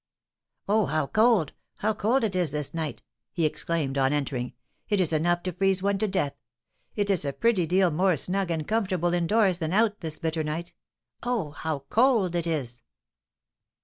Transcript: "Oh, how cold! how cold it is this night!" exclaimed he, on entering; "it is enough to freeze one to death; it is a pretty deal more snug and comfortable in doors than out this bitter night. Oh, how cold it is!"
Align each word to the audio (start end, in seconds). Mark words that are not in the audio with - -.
"Oh, 0.67 0.87
how 0.87 1.05
cold! 1.05 1.53
how 1.75 1.93
cold 1.93 2.23
it 2.23 2.35
is 2.35 2.49
this 2.49 2.73
night!" 2.73 3.03
exclaimed 3.37 3.97
he, 3.97 3.99
on 3.99 4.11
entering; 4.11 4.53
"it 4.89 4.99
is 4.99 5.13
enough 5.13 5.43
to 5.43 5.53
freeze 5.53 5.83
one 5.83 5.99
to 5.99 6.07
death; 6.07 6.33
it 6.95 7.11
is 7.11 7.23
a 7.23 7.31
pretty 7.31 7.67
deal 7.67 7.91
more 7.91 8.17
snug 8.17 8.49
and 8.49 8.67
comfortable 8.67 9.13
in 9.13 9.27
doors 9.27 9.59
than 9.59 9.73
out 9.73 9.99
this 9.99 10.17
bitter 10.17 10.43
night. 10.43 10.73
Oh, 11.21 11.51
how 11.51 11.83
cold 11.91 12.33
it 12.33 12.47
is!" 12.47 12.81